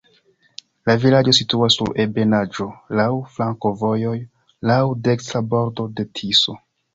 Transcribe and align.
La 0.89 0.93
vilaĝo 1.01 1.33
situas 1.39 1.75
sur 1.79 1.91
ebenaĵo, 2.03 2.67
laŭ 3.01 3.05
flankovojoj, 3.35 4.15
laŭ 4.71 4.79
dekstra 5.11 5.43
bordo 5.53 5.87
de 6.01 6.09
Tiso. 6.23 6.57